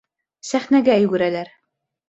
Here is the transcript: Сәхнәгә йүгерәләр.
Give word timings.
Сәхнәгә 0.51 0.97
йүгерәләр. 1.03 1.55